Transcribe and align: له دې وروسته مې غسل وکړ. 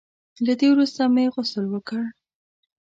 له 0.45 0.53
دې 0.59 0.67
وروسته 0.71 1.01
مې 1.13 1.25
غسل 1.33 1.65
وکړ. 1.69 2.03